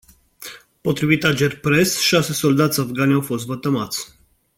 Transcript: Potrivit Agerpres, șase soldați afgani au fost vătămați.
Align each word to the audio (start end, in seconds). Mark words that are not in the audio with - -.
Potrivit 0.81 1.23
Agerpres, 1.25 1.99
șase 1.99 2.33
soldați 2.33 2.79
afgani 2.79 3.13
au 3.13 3.21
fost 3.21 3.45
vătămați. 3.45 4.17